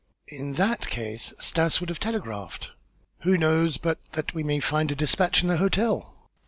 [0.29, 2.71] "In that case Stas would have telegraphed."
[3.19, 6.17] "Who knows but that we may find a despatch in the hotel?"